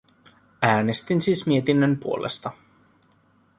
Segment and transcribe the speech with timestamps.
[0.61, 2.51] Äänestin siis mietinnön puolesta.